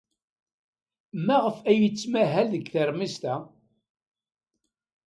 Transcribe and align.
Maɣef 1.25 1.57
ay 1.69 1.79
tettmahal 1.87 2.47
deg 2.53 2.65
teṛmist-a? 2.73 3.35